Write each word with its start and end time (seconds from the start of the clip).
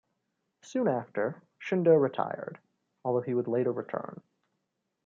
Soon 0.63 0.87
after, 0.87 1.43
Shundo 1.61 1.95
retired, 1.95 2.57
although 3.05 3.21
he 3.21 3.35
would 3.35 3.47
later 3.47 3.71
return. 3.71 4.23